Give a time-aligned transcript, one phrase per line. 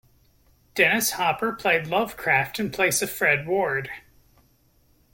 [0.73, 3.91] Dennis Hopper played Lovecraft in place of Fred Ward.